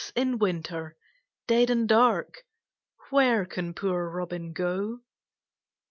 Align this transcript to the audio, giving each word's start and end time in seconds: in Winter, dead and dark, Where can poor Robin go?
in 0.15 0.39
Winter, 0.39 0.95
dead 1.45 1.69
and 1.69 1.87
dark, 1.87 2.43
Where 3.11 3.45
can 3.45 3.75
poor 3.75 4.09
Robin 4.09 4.51
go? 4.51 5.01